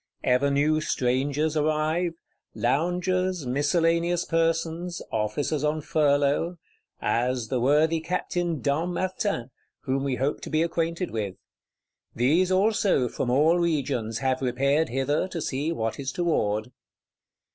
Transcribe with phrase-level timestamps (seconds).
[0.23, 2.13] Ever new strangers arrive;
[2.55, 9.51] loungers, miscellaneous persons, officers on furlough,—as the worthy Captain Dampmartin,
[9.81, 11.35] whom we hope to be acquainted with:
[12.15, 16.71] these also, from all regions, have repaired hither, to see what is toward.